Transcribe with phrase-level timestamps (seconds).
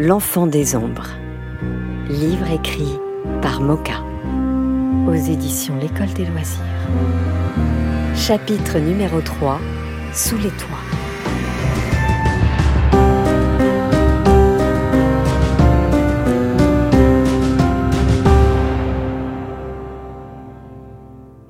[0.00, 1.08] L'enfant des ombres.
[2.08, 3.00] Livre écrit
[3.42, 4.00] par Moka.
[5.08, 6.62] Aux éditions L'École des loisirs.
[8.14, 9.58] Chapitre numéro 3.
[10.12, 10.78] Sous les toits.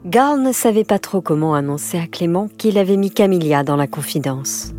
[0.06, 3.86] Garl ne savait pas trop comment annoncer à Clément qu'il avait mis Camilla dans la
[3.86, 4.72] confidence.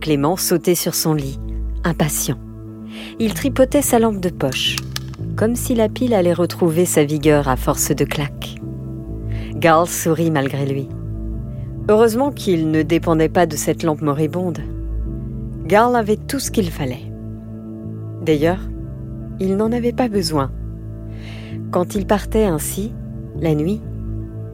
[0.00, 1.38] Clément sautait sur son lit,
[1.84, 2.38] impatient.
[3.18, 4.76] Il tripotait sa lampe de poche,
[5.36, 8.56] comme si la pile allait retrouver sa vigueur à force de claques.
[9.54, 10.88] Garl sourit malgré lui.
[11.88, 14.60] Heureusement qu'il ne dépendait pas de cette lampe moribonde.
[15.66, 17.10] Garl avait tout ce qu'il fallait.
[18.22, 18.60] D'ailleurs,
[19.40, 20.50] il n'en avait pas besoin.
[21.70, 22.92] Quand il partait ainsi,
[23.40, 23.80] la nuit,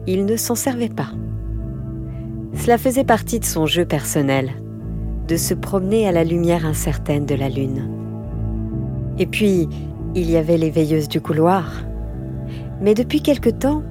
[0.07, 1.11] il ne s'en servait pas.
[2.53, 4.51] Cela faisait partie de son jeu personnel,
[5.27, 8.00] de se promener à la lumière incertaine de la lune.
[9.21, 9.69] Et puis,
[10.15, 11.83] il y avait les veilleuses du couloir.
[12.81, 13.83] Mais depuis quelque temps,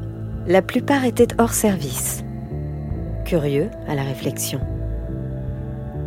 [0.49, 2.25] la plupart étaient hors service.
[3.25, 4.61] Curieux à la réflexion.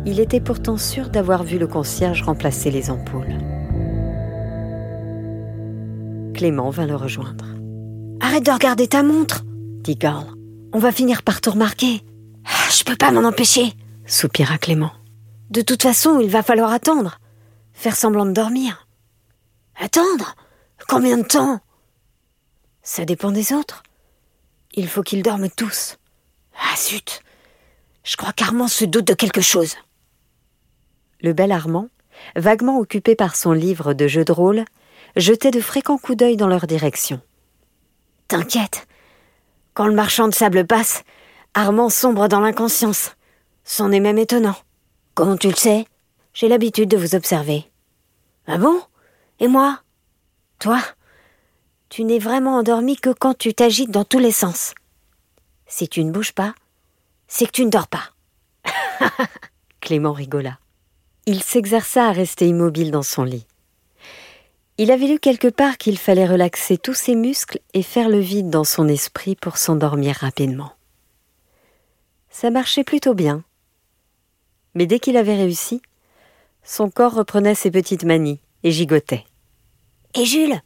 [0.04, 3.38] Il était pourtant sûr d'avoir vu le concierge remplacer les ampoules.
[6.34, 7.46] Clément vint le rejoindre.
[8.20, 10.26] Arrête de regarder ta montre dit Garl.
[10.74, 12.02] On va finir par tout remarquer.
[12.44, 13.72] Ah, je peux pas m'en empêcher,
[14.04, 14.92] soupira Clément.
[15.48, 17.20] De toute façon, il va falloir attendre.
[17.72, 18.83] Faire semblant de dormir.
[19.76, 20.34] Attendre?
[20.88, 21.60] Combien de temps?
[22.82, 23.82] Ça dépend des autres.
[24.74, 25.96] Il faut qu'ils dorment tous.
[26.58, 27.22] Ah zut
[28.04, 29.76] Je crois qu'Armand se doute de quelque chose.
[31.20, 31.88] Le bel Armand,
[32.36, 34.64] vaguement occupé par son livre de jeux de rôle,
[35.16, 37.20] jetait de fréquents coups d'œil dans leur direction.
[38.28, 38.86] T'inquiète,
[39.74, 41.02] quand le marchand de sable passe,
[41.54, 43.12] Armand sombre dans l'inconscience.
[43.64, 44.56] C'en est même étonnant.
[45.14, 45.86] Comment tu le sais?
[46.32, 47.70] J'ai l'habitude de vous observer.
[48.46, 48.82] Ah bon?
[49.40, 49.80] Et moi
[50.58, 50.80] Toi
[51.88, 54.74] Tu n'es vraiment endormi que quand tu t'agites dans tous les sens.
[55.66, 56.54] Si tu ne bouges pas,
[57.26, 58.10] c'est que tu ne dors pas.
[59.80, 60.58] Clément rigola.
[61.26, 63.46] Il s'exerça à rester immobile dans son lit.
[64.76, 68.50] Il avait lu quelque part qu'il fallait relaxer tous ses muscles et faire le vide
[68.50, 70.72] dans son esprit pour s'endormir rapidement.
[72.28, 73.44] Ça marchait plutôt bien.
[74.74, 75.80] Mais dès qu'il avait réussi,
[76.64, 79.24] son corps reprenait ses petites manies et gigotait.
[80.14, 80.60] Et Jules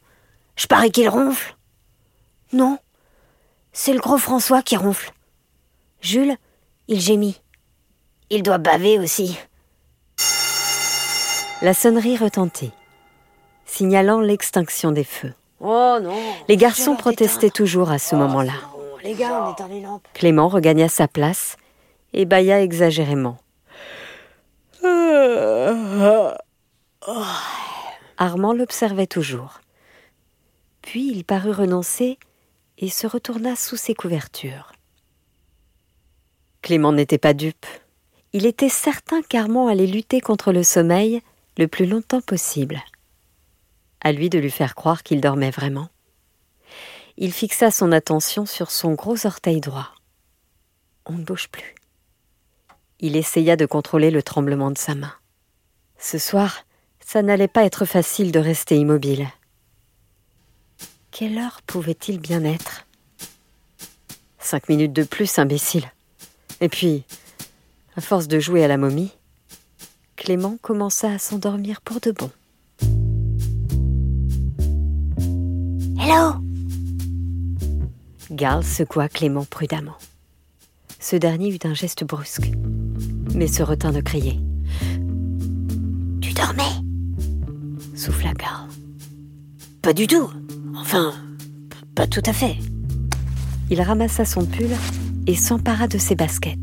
[0.55, 1.55] Je parie qu'il ronfle
[2.53, 2.79] Non,
[3.71, 5.11] c'est le gros François qui ronfle.
[6.01, 6.37] Jules,
[6.87, 7.39] il gémit.
[8.31, 9.37] Il doit baver aussi.
[11.61, 12.71] La sonnerie retentit
[13.65, 15.33] signalant l'extinction des feux.
[15.61, 16.17] Oh non
[16.47, 18.53] Les garçons protestaient toujours à ce moment-là.
[19.03, 20.07] Les gars, on éteint les lampes.
[20.13, 21.55] Clément regagna sa place
[22.13, 23.37] et bâilla exagérément.
[28.19, 29.61] Armand l'observait toujours.
[30.83, 32.19] Puis il parut renoncer
[32.77, 34.73] et se retourna sous ses couvertures.
[36.61, 37.65] Clément n'était pas dupe.
[38.33, 41.21] Il était certain qu'Armand allait lutter contre le sommeil
[41.57, 42.83] le plus longtemps possible
[44.01, 45.89] à lui de lui faire croire qu'il dormait vraiment.
[47.17, 49.89] Il fixa son attention sur son gros orteil droit.
[51.05, 51.75] On ne bouge plus.
[52.99, 55.13] Il essaya de contrôler le tremblement de sa main.
[55.97, 56.63] Ce soir,
[57.11, 59.27] ça n'allait pas être facile de rester immobile.
[61.09, 62.85] Quelle heure pouvait-il bien être?
[64.37, 65.91] Cinq minutes de plus, imbécile.
[66.61, 67.03] Et puis,
[67.95, 69.11] à force de jouer à la momie,
[70.17, 72.29] Clément commença à s'endormir pour de bon.
[75.99, 76.35] Hello
[78.29, 79.97] Garl secoua Clément prudemment.
[80.99, 82.51] Ce dernier eut un geste brusque,
[83.33, 84.39] mais se retint de crier.
[86.21, 86.68] Tu dormais?
[87.99, 88.69] Souffla Garl.
[89.81, 90.29] Pas du tout.
[90.75, 91.13] Enfin,
[91.95, 92.55] pas tout à fait.
[93.69, 94.69] Il ramassa son pull
[95.27, 96.57] et s'empara de ses baskets.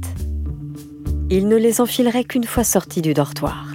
[1.28, 3.74] Il ne les enfilerait qu'une fois sorti du dortoir.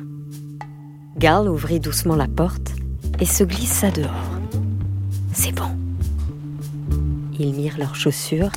[1.18, 2.72] Garl ouvrit doucement la porte
[3.20, 4.40] et se glissa dehors.
[5.34, 5.70] C'est bon.
[7.38, 8.52] Ils mirent leurs chaussures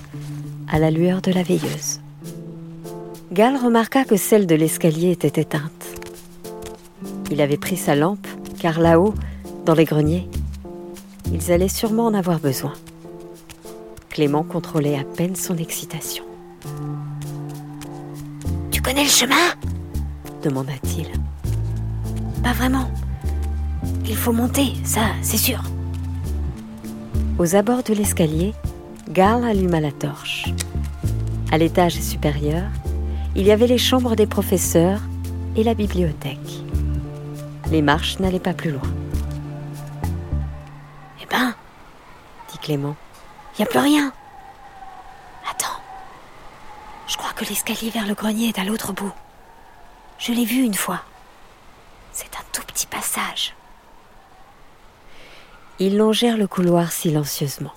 [0.69, 2.01] à la lueur de la veilleuse.
[3.33, 5.85] Gal remarqua que celle de l'escalier était éteinte.
[7.31, 8.27] Il avait pris sa lampe,
[8.65, 9.13] car là-haut,
[9.67, 10.27] dans les greniers,
[11.35, 12.73] ils allaient sûrement en avoir besoin.
[14.09, 16.25] Clément contrôlait à peine son excitation.
[18.71, 19.53] Tu connais le chemin?
[20.43, 21.09] demanda-t-il.
[22.43, 22.91] Pas vraiment.
[24.07, 25.63] Il faut monter, ça, c'est sûr.
[27.39, 28.55] Aux abords de l'escalier,
[29.11, 30.47] Garl alluma la torche.
[31.53, 32.65] À l'étage supérieur,
[33.37, 35.03] il y avait les chambres des professeurs
[35.55, 36.64] et la bibliothèque.
[37.75, 38.89] Les marches n'allaient pas plus loin.
[41.21, 41.57] Eh ben,
[42.49, 42.95] dit Clément.
[43.53, 44.13] Il n'y a plus rien.
[45.51, 45.83] Attends.
[47.09, 49.13] Je crois que l'escalier vers le grenier est à l'autre bout.
[50.19, 51.03] Je l'ai vu une fois.
[52.13, 53.57] C'est un tout petit passage.
[55.81, 57.75] Ils longèrent le couloir silencieusement.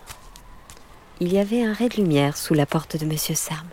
[1.20, 3.18] Il y avait un ray de lumière sous la porte de M.
[3.18, 3.72] Serme.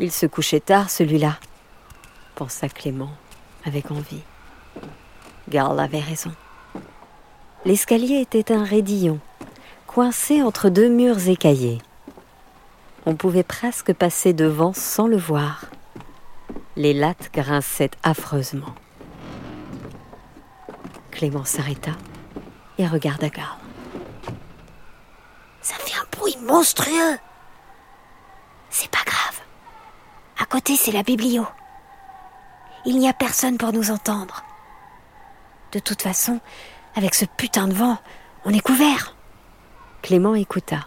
[0.00, 1.38] Il se couchait tard, celui-là,
[2.34, 3.12] pensa Clément
[3.64, 4.24] avec envie.
[5.48, 6.32] Garl avait raison.
[7.64, 9.18] L'escalier était un raidillon,
[9.86, 11.80] coincé entre deux murs écaillés.
[13.06, 15.66] On pouvait presque passer devant sans le voir.
[16.76, 18.74] Les lattes grinçaient affreusement.
[21.10, 21.92] Clément s'arrêta
[22.78, 23.58] et regarda Garl.
[25.62, 27.18] Ça fait un bruit monstrueux.
[28.70, 29.40] C'est pas grave.
[30.38, 31.46] À côté, c'est la biblio.
[32.84, 34.44] Il n'y a personne pour nous entendre.
[35.76, 36.40] De toute façon,
[36.94, 37.98] avec ce putain de vent,
[38.46, 39.14] on est couvert.
[40.00, 40.86] Clément écouta.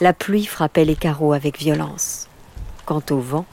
[0.00, 2.26] La pluie frappait les carreaux avec violence.
[2.86, 3.46] Quant au vent,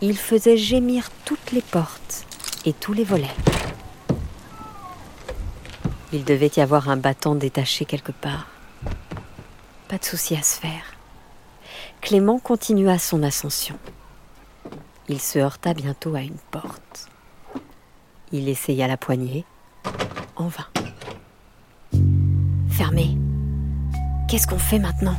[0.00, 2.26] il faisait gémir toutes les portes
[2.64, 3.36] et tous les volets.
[6.12, 8.48] Il devait y avoir un bâton détaché quelque part.
[9.86, 10.96] Pas de souci à se faire.
[12.00, 13.78] Clément continua son ascension.
[15.08, 17.08] Il se heurta bientôt à une porte.
[18.32, 19.44] Il essaya la poignée,
[20.36, 20.66] en vain.
[22.70, 23.16] Fermé.
[24.28, 25.16] Qu'est-ce qu'on fait maintenant?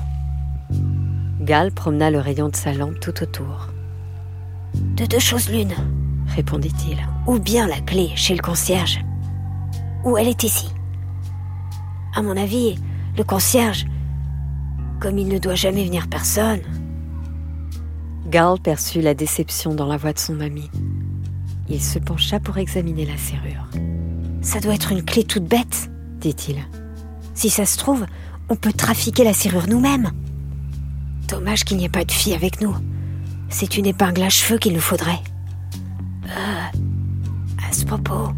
[1.42, 3.68] Gal promena le rayon de sa lampe tout autour.
[4.74, 5.74] De deux choses l'une,
[6.36, 6.98] répondit-il.
[7.26, 9.00] Ou bien la clé chez le concierge,
[10.04, 10.70] ou elle est ici.
[12.16, 12.78] À mon avis,
[13.18, 13.86] le concierge,
[15.00, 16.62] comme il ne doit jamais venir personne.
[18.28, 20.70] Garl perçut la déception dans la voix de son ami.
[21.70, 23.68] Il se pencha pour examiner la serrure.
[24.48, 25.92] Ça doit être une clé toute bête,
[26.22, 26.56] dit-il.
[27.34, 28.06] Si ça se trouve,
[28.48, 30.10] on peut trafiquer la serrure nous-mêmes.
[31.28, 32.74] Dommage qu'il n'y ait pas de fille avec nous.
[33.50, 35.20] C'est une épingle à cheveux qu'il nous faudrait.
[36.28, 36.80] Euh,
[37.70, 38.30] à ce propos.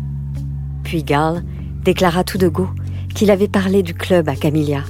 [0.83, 1.43] Puis Garl
[1.83, 2.67] déclara tout de go
[3.13, 4.83] qu'il avait parlé du club à Camilla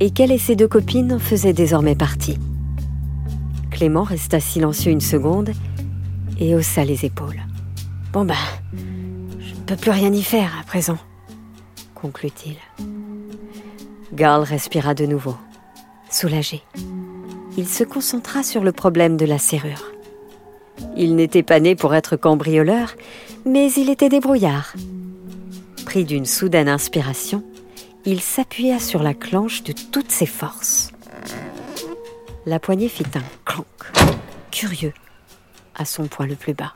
[0.00, 2.38] et qu'elle et ses deux copines en faisaient désormais partie.
[3.70, 5.52] Clément resta silencieux une seconde
[6.38, 7.40] et haussa les épaules.
[8.12, 8.36] Bon ben,
[9.62, 10.98] ne peux plus rien y faire à présent,
[11.94, 12.56] conclut-il.
[14.12, 15.36] Garl respira de nouveau,
[16.10, 16.62] soulagé.
[17.56, 19.92] Il se concentra sur le problème de la serrure.
[20.96, 22.94] Il n'était pas né pour être cambrioleur,
[23.46, 24.74] mais il était débrouillard.
[25.86, 27.44] Pris d'une soudaine inspiration,
[28.04, 30.90] il s'appuya sur la clenche de toutes ses forces.
[32.46, 33.66] La poignée fit un clank,
[34.50, 34.94] curieux,
[35.76, 36.74] à son point le plus bas.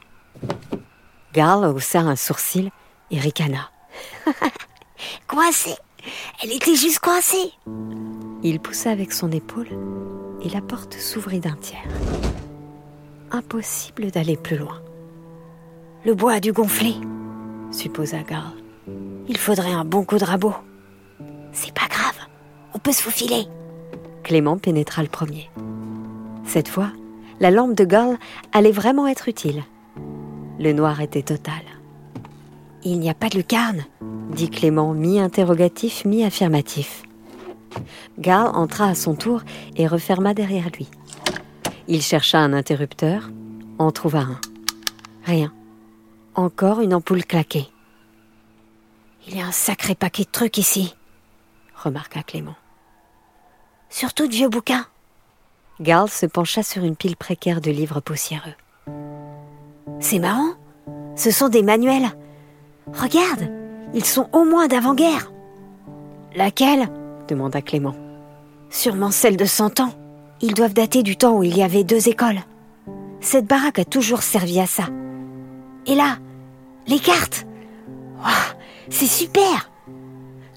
[1.37, 2.71] Garl haussa un sourcil
[3.11, 3.71] et ricana.
[5.27, 5.77] coincée
[6.43, 7.53] Elle était juste coincée
[8.43, 9.69] Il poussa avec son épaule
[10.43, 11.87] et la porte s'ouvrit d'un tiers.
[13.33, 14.81] Impossible d'aller plus loin.
[16.07, 16.95] Le bois a dû gonfler,
[17.71, 18.55] supposa Garl.
[19.29, 20.55] Il faudrait un bon coup de rabot.
[21.53, 22.17] C'est pas grave,
[22.73, 23.47] on peut se faufiler.
[24.23, 25.51] Clément pénétra le premier.
[26.47, 26.93] Cette fois,
[27.41, 28.17] la lampe de Garl
[28.55, 29.65] allait vraiment être utile.
[30.59, 31.63] Le noir était total.
[32.83, 33.85] Il n'y a pas de lucarne
[34.37, 37.03] dit Clément, mi-interrogatif, mi-affirmatif.
[38.19, 39.43] Garl entra à son tour
[39.77, 40.89] et referma derrière lui.
[41.89, 43.31] Il chercha un interrupteur,
[43.79, 44.41] en trouva un.
[45.25, 45.53] Rien.
[46.35, 47.69] Encore une ampoule claquée.
[49.27, 50.95] Il y a un sacré paquet de trucs ici,
[51.75, 52.57] remarqua Clément.
[53.89, 54.87] Surtout de vieux bouquins.
[55.81, 58.55] Garl se pencha sur une pile précaire de livres poussiéreux.
[60.01, 60.55] C'est marrant.
[61.15, 62.09] Ce sont des manuels.
[62.87, 63.51] Regarde,
[63.95, 65.33] ils sont au moins d'avant-guerre.
[66.35, 66.89] Laquelle?
[67.29, 67.95] demanda Clément.
[68.71, 69.93] Sûrement celle de cent ans.
[70.41, 72.41] Ils doivent dater du temps où il y avait deux écoles.
[73.21, 74.85] Cette baraque a toujours servi à ça.
[75.87, 76.19] Et là,
[76.87, 77.47] les cartes.
[78.91, 79.71] c'est super.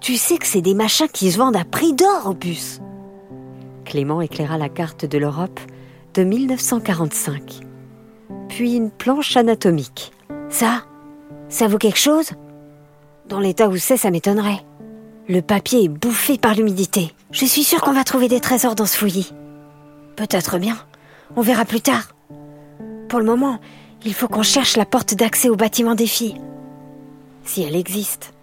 [0.01, 2.81] Tu sais que c'est des machins qui se vendent à prix d'or au bus.
[3.85, 5.59] Clément éclaira la carte de l'Europe
[6.13, 7.68] de 1945.
[8.47, 10.11] Puis une planche anatomique.
[10.49, 10.83] Ça,
[11.49, 12.31] ça vaut quelque chose?
[13.27, 14.63] Dans l'état où c'est, ça m'étonnerait.
[15.27, 17.13] Le papier est bouffé par l'humidité.
[17.31, 19.31] Je suis sûre qu'on va trouver des trésors dans ce fouillis.
[20.15, 20.77] Peut-être bien.
[21.35, 22.13] On verra plus tard.
[23.07, 23.59] Pour le moment,
[24.05, 26.41] il faut qu'on cherche la porte d'accès au bâtiment des filles.
[27.43, 28.33] Si elle existe.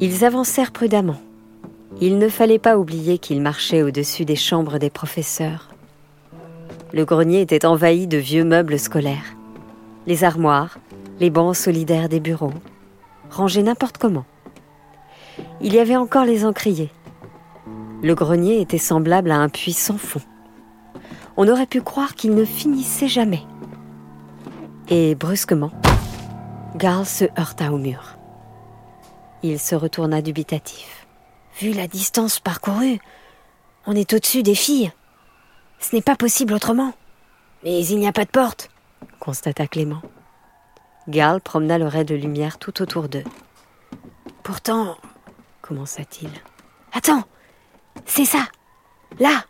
[0.00, 1.20] Ils avancèrent prudemment.
[2.00, 5.70] Il ne fallait pas oublier qu'ils marchaient au-dessus des chambres des professeurs.
[6.92, 9.36] Le grenier était envahi de vieux meubles scolaires.
[10.06, 10.78] Les armoires,
[11.20, 12.52] les bancs solidaires des bureaux,
[13.30, 14.24] rangés n'importe comment.
[15.60, 16.90] Il y avait encore les encriers.
[18.02, 20.22] Le grenier était semblable à un puits sans fond.
[21.36, 23.42] On aurait pu croire qu'il ne finissait jamais.
[24.88, 25.70] Et brusquement,
[26.76, 28.16] Garl se heurta au mur.
[29.42, 31.06] Il se retourna dubitatif.
[31.60, 32.98] Vu la distance parcourue,
[33.86, 34.90] on est au-dessus des filles.
[35.80, 36.92] Ce n'est pas possible autrement.
[37.64, 38.70] Mais il n'y a pas de porte,
[39.18, 40.02] constata Clément.
[41.08, 43.24] Garl promena le ray de lumière tout autour d'eux.
[44.42, 44.96] Pourtant,
[45.62, 46.30] commença-t-il.
[46.92, 47.24] Attends,
[48.06, 48.46] c'est ça.
[49.18, 49.44] Là,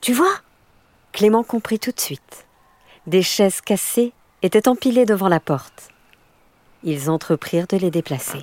[0.00, 0.34] tu vois?
[1.12, 2.46] Clément comprit tout de suite.
[3.06, 4.12] Des chaises cassées
[4.42, 5.88] étaient empilées devant la porte.
[6.82, 8.40] Ils entreprirent de les déplacer.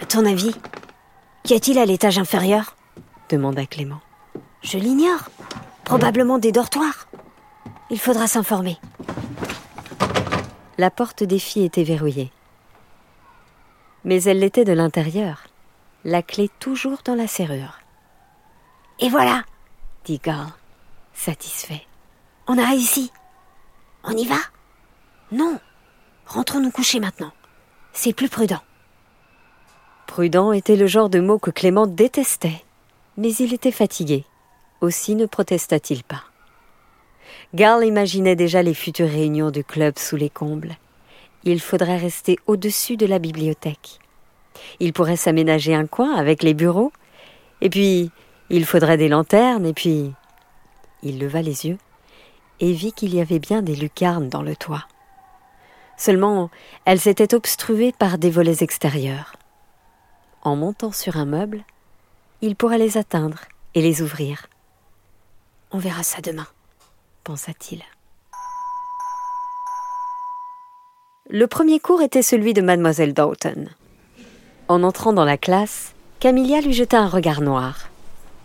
[0.00, 0.54] À ton avis,
[1.44, 2.74] qu'y a-t-il à l'étage inférieur?
[3.28, 4.00] demanda Clément.
[4.62, 5.28] Je l'ignore.
[5.88, 7.08] Probablement des dortoirs.
[7.88, 8.76] Il faudra s'informer.
[10.76, 12.30] La porte des filles était verrouillée.
[14.04, 15.44] Mais elle l'était de l'intérieur,
[16.04, 17.78] la clé toujours dans la serrure.
[19.00, 19.44] Et voilà
[20.04, 20.52] dit Garl,
[21.14, 21.86] satisfait.
[22.46, 23.10] On a réussi.
[24.04, 24.40] On y va?
[25.32, 25.58] Non.
[26.26, 27.32] Rentrons nous coucher maintenant.
[27.94, 28.60] C'est plus prudent.
[30.06, 32.62] Prudent était le genre de mot que Clément détestait,
[33.16, 34.26] mais il était fatigué.
[34.80, 36.22] Aussi ne protesta-t-il pas.
[37.54, 40.76] Garl imaginait déjà les futures réunions du club sous les combles.
[41.44, 43.98] Il faudrait rester au-dessus de la bibliothèque.
[44.80, 46.92] Il pourrait s'aménager un coin avec les bureaux,
[47.60, 48.10] et puis
[48.50, 50.12] il faudrait des lanternes, et puis...
[51.02, 51.78] Il leva les yeux
[52.60, 54.84] et vit qu'il y avait bien des lucarnes dans le toit.
[55.96, 56.50] Seulement,
[56.84, 59.34] elles étaient obstruées par des volets extérieurs.
[60.42, 61.64] En montant sur un meuble,
[62.40, 63.40] il pourrait les atteindre
[63.74, 64.46] et les ouvrir.
[65.70, 66.46] On verra ça demain,
[67.24, 67.82] pensa-t-il.
[71.28, 73.68] Le premier cours était celui de mademoiselle Dalton.
[74.68, 77.90] En entrant dans la classe, Camilla lui jeta un regard noir.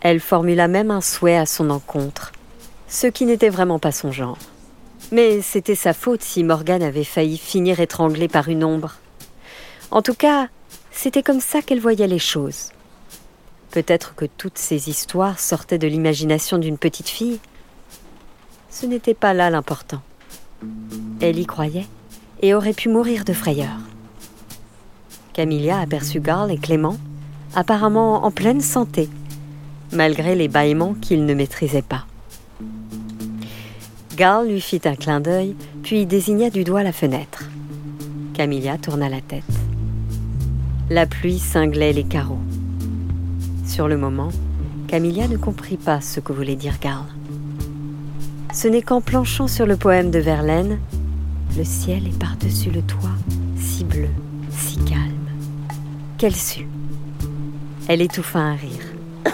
[0.02, 2.32] Elle formula même un souhait à son encontre,
[2.88, 4.38] ce qui n'était vraiment pas son genre.
[5.10, 8.96] Mais c'était sa faute si Morgane avait failli finir étranglée par une ombre.
[9.90, 10.48] En tout cas,
[10.92, 12.68] c'était comme ça qu'elle voyait les choses.
[13.74, 17.40] Peut-être que toutes ces histoires sortaient de l'imagination d'une petite fille.
[18.70, 20.00] Ce n'était pas là l'important.
[21.20, 21.88] Elle y croyait
[22.40, 23.80] et aurait pu mourir de frayeur.
[25.32, 26.98] Camilla aperçut Garl et Clément,
[27.56, 29.08] apparemment en pleine santé,
[29.90, 32.06] malgré les bâillements qu'ils ne maîtrisaient pas.
[34.14, 37.46] Garl lui fit un clin d'œil, puis désigna du doigt la fenêtre.
[38.34, 39.42] Camilla tourna la tête.
[40.90, 42.38] La pluie cinglait les carreaux.
[43.66, 44.28] Sur le moment,
[44.88, 47.06] Camilla ne comprit pas ce que voulait dire Garl.
[48.52, 50.78] Ce n'est qu'en planchant sur le poème de Verlaine,
[51.56, 53.16] le ciel est par-dessus le toit,
[53.56, 54.08] si bleu,
[54.50, 55.28] si calme,
[56.18, 56.68] qu'elle sut.
[57.88, 58.94] Elle étouffa un rire.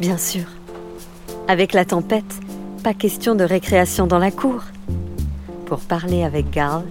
[0.00, 0.44] Bien sûr,
[1.48, 2.40] avec la tempête,
[2.82, 4.62] pas question de récréation dans la cour.
[5.66, 6.84] Pour parler avec Garl,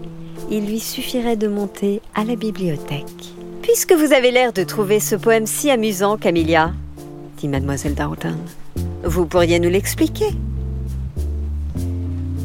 [0.49, 3.33] il lui suffirait de monter à la bibliothèque.
[3.61, 6.73] Puisque vous avez l'air de trouver ce poème si amusant, Camilla,
[7.37, 8.37] dit mademoiselle Dalton,
[9.03, 10.29] vous pourriez nous l'expliquer.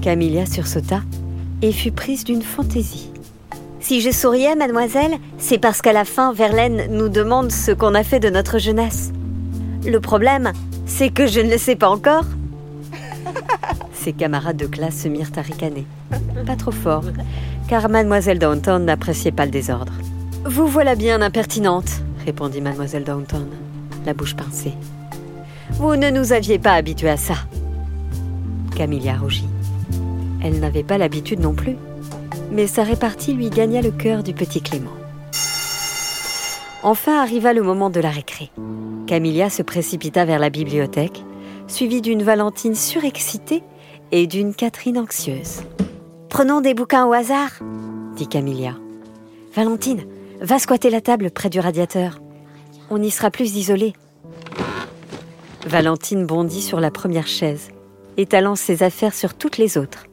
[0.02, 1.00] Camilla sursauta
[1.62, 3.10] et fut prise d'une fantaisie.
[3.80, 8.02] Si je souriais, mademoiselle, c'est parce qu'à la fin, Verlaine nous demande ce qu'on a
[8.02, 9.12] fait de notre jeunesse.
[9.86, 10.52] Le problème,
[10.84, 12.24] c'est que je ne le sais pas encore.
[13.94, 15.86] Ses camarades de classe se mirent à ricaner.
[16.44, 17.04] Pas trop fort,
[17.68, 19.92] car mademoiselle Downton n'appréciait pas le désordre.
[20.48, 21.90] Vous voilà bien impertinente,
[22.24, 23.48] répondit mademoiselle Downton,
[24.04, 24.74] la bouche pincée.
[25.72, 27.34] Vous ne nous aviez pas habitués à ça.
[28.76, 29.48] Camilla rougit.
[30.40, 31.74] Elle n'avait pas l'habitude non plus,
[32.52, 34.92] mais sa répartie lui gagna le cœur du petit Clément.
[36.84, 38.52] Enfin arriva le moment de la récré.
[39.08, 41.24] Camilla se précipita vers la bibliothèque,
[41.66, 43.64] suivie d'une Valentine surexcitée
[44.12, 45.62] et d'une Catherine anxieuse.
[46.28, 47.50] Prenons des bouquins au hasard,
[48.16, 48.74] dit Camilla.
[49.56, 50.04] Valentine,
[50.40, 52.20] Va squatter la table près du radiateur.
[52.90, 53.94] On y sera plus isolé.
[55.66, 57.68] Valentine bondit sur la première chaise,
[58.16, 60.04] étalant ses affaires sur toutes les autres.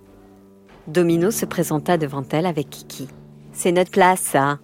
[0.88, 3.08] Domino se présenta devant elle avec Kiki.
[3.52, 4.60] C'est notre place, ça,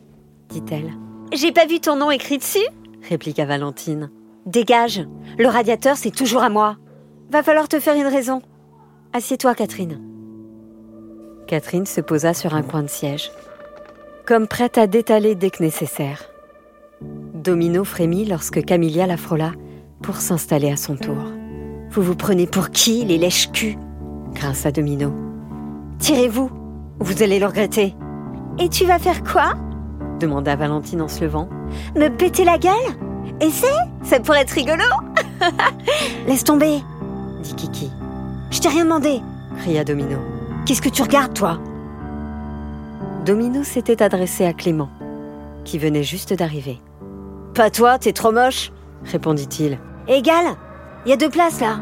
[0.49, 0.93] dit-elle.
[1.33, 2.65] J'ai pas vu ton nom écrit dessus
[3.07, 4.09] répliqua Valentine.
[4.45, 5.01] Dégage,
[5.37, 6.77] le radiateur, c'est toujours à moi.
[7.29, 8.41] Va falloir te faire une raison.
[9.13, 10.01] Assieds-toi, Catherine.
[11.47, 13.31] Catherine se posa sur un coin de siège
[14.29, 16.25] comme prête à détaler dès que nécessaire.
[17.01, 19.53] Domino frémit lorsque Camilla la frôla
[20.03, 21.17] pour s'installer à son tour.
[21.89, 23.79] Vous vous prenez pour qui, les lèches-culs?
[24.35, 25.11] grinça Domino.
[25.97, 26.51] Tirez-vous
[26.99, 27.95] Vous allez le regretter.
[28.59, 29.55] Et tu vas faire quoi?
[30.19, 31.49] demanda Valentine en se levant.
[31.95, 32.75] Me péter la gueule?
[33.41, 33.65] Essaie
[34.03, 34.83] Ça pourrait être rigolo
[36.27, 36.83] Laisse tomber,
[37.41, 37.89] dit Kiki.
[38.51, 39.21] Je t'ai rien demandé,
[39.57, 40.19] cria Domino.
[40.67, 41.59] Qu'est-ce que tu regardes, toi?
[43.25, 44.89] Domino s'était adressé à Clément,
[45.65, 46.79] qui venait juste d'arriver.
[47.53, 48.71] Pas toi, t'es trop moche,
[49.03, 49.77] répondit-il.
[50.07, 50.45] Égal,
[51.05, 51.81] il y a deux places là.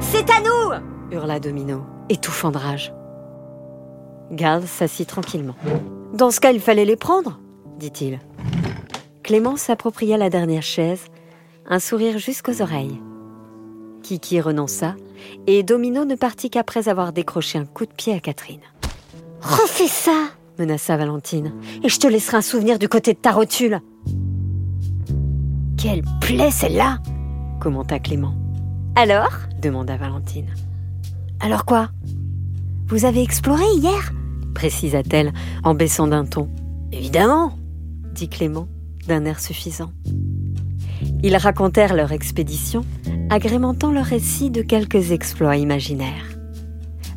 [0.00, 2.94] C'est à nous hurla Domino, étouffant de rage.
[4.30, 5.54] Gal s'assit tranquillement.
[6.14, 7.38] Dans ce cas, il fallait les prendre,
[7.78, 8.18] dit-il.
[9.22, 11.04] Clément s'appropria la dernière chaise,
[11.68, 13.00] un sourire jusqu'aux oreilles.
[14.02, 14.96] Kiki renonça,
[15.46, 18.62] et Domino ne partit qu'après avoir décroché un coup de pied à Catherine.
[19.42, 21.52] Refais ça menaça Valentine.
[21.82, 23.80] Et je te laisserai un souvenir du côté de ta rotule.
[25.76, 26.98] Quelle plaie celle-là
[27.60, 28.34] commenta Clément.
[28.94, 29.32] Alors?
[29.60, 30.52] demanda Valentine.
[31.40, 31.90] Alors quoi?
[32.86, 34.12] Vous avez exploré hier?
[34.54, 35.32] précisa-t-elle
[35.64, 36.48] en baissant d'un ton.
[36.92, 37.56] Évidemment,
[38.14, 38.68] dit Clément
[39.08, 39.90] d'un air suffisant.
[41.22, 42.84] Ils racontèrent leur expédition,
[43.30, 46.31] agrémentant leur récit de quelques exploits imaginaires.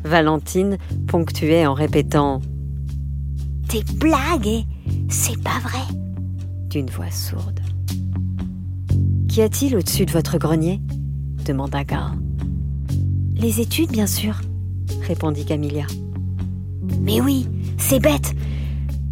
[0.06, 2.40] Valentine ponctuait en répétant
[3.68, 4.64] Tes blagues,
[5.08, 5.82] c'est pas vrai
[6.70, 7.60] d'une voix sourde.
[9.28, 10.80] Qu'y a-t-il au-dessus de votre grenier?
[11.44, 12.14] demanda Gar.
[13.34, 14.40] Les études, bien sûr,
[15.02, 15.86] répondit Camilla.
[17.00, 17.48] Mais oui,
[17.78, 18.34] c'est bête.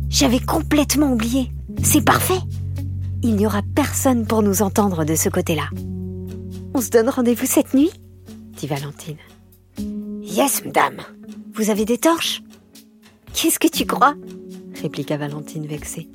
[0.08, 1.50] J'avais complètement oublié.
[1.82, 2.40] C'est parfait.
[3.22, 5.68] Il n'y aura personne pour nous entendre de ce côté-là.
[6.74, 7.90] On se donne rendez-vous cette nuit?
[8.56, 9.16] dit Valentine.
[10.34, 10.96] Yes, madame.
[11.54, 12.42] Vous avez des torches?
[13.32, 14.14] Qu'est-ce que tu crois?
[14.82, 16.08] répliqua Valentine vexée.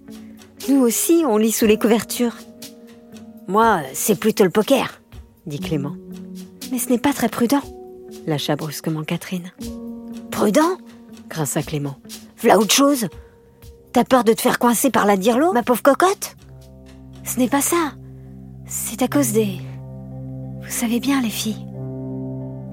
[0.67, 2.35] Nous aussi, on lit sous les couvertures.
[3.47, 5.01] Moi, c'est plutôt le poker,
[5.45, 5.95] dit Clément.
[6.69, 7.61] Mais ce n'est pas très prudent,
[8.27, 9.53] lâcha brusquement Catherine.
[10.31, 10.77] Prudent?
[11.29, 11.95] grinça Clément.
[12.41, 13.07] V'là autre chose
[13.93, 16.35] T'as peur de te faire coincer par la dirlo, ma pauvre cocotte?
[17.23, 17.93] Ce n'est pas ça.
[18.65, 19.59] C'est à cause des...
[20.61, 21.65] Vous savez bien, les filles.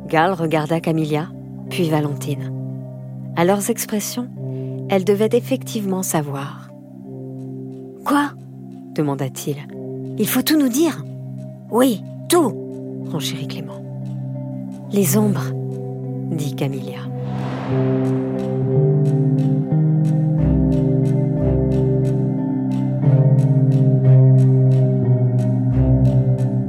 [0.09, 1.29] Gal regarda Camilla,
[1.71, 2.53] puis Valentine.
[3.37, 4.29] À leurs expressions,
[4.89, 6.71] elle devait effectivement savoir.
[8.05, 8.31] Quoi?
[8.97, 9.57] demanda-t-il.
[10.19, 11.05] Il faut tout nous dire.
[11.71, 12.55] Oui, tout,
[13.11, 13.83] renchérit Clément.
[14.91, 15.53] Les ombres,
[16.31, 17.01] dit Camilla.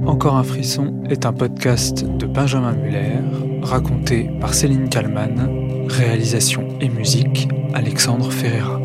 [0.05, 3.19] Encore un frisson est un podcast de Benjamin Muller,
[3.67, 8.79] raconté par Céline Kallmann, réalisation et musique Alexandre Ferreira.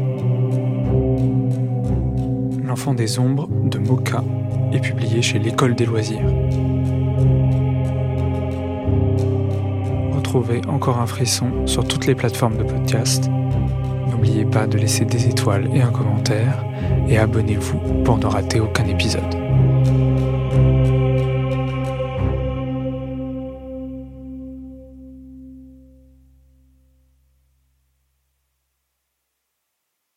[2.64, 4.24] L'enfant des ombres de Moka
[4.72, 6.26] est publié chez l'École des loisirs.
[10.16, 13.30] Retrouvez Encore un frisson sur toutes les plateformes de podcast.
[14.10, 16.64] N'oubliez pas de laisser des étoiles et un commentaire
[17.08, 20.11] et abonnez-vous pour ne rater aucun épisode.